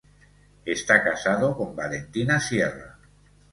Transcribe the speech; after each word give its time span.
Está 0.65 1.03
casado 1.03 1.55
con 1.55 1.75
Valentina 1.75 2.39
Sierra. 2.39 2.97